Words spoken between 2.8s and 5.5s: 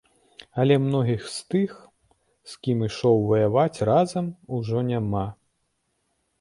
ішоў ваяваць разам, ужо няма.